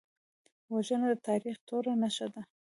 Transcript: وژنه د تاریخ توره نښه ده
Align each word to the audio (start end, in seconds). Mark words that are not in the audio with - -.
وژنه 0.73 1.07
د 1.11 1.15
تاریخ 1.27 1.55
توره 1.67 1.93
نښه 2.01 2.27
ده 2.33 2.41